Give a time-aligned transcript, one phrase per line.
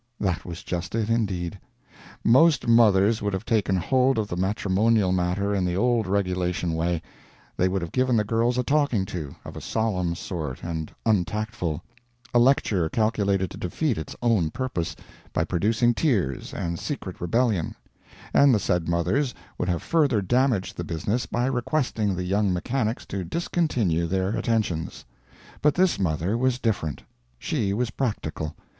[0.19, 1.59] That was just it, indeed.
[2.23, 7.03] Most mothers would have taken hold of the matrimonial matter in the old regulation way;
[7.55, 11.83] they would have given the girls a talking to, of a solemn sort and untactful
[12.33, 14.95] a lecture calculated to defeat its own purpose,
[15.33, 17.75] by producing tears and secret rebellion;
[18.33, 23.05] and the said mothers would have further damaged the business by requesting the young mechanics
[23.05, 25.05] to discontinue their attentions.
[25.61, 27.03] But this mother was different.
[27.37, 28.55] She was practical.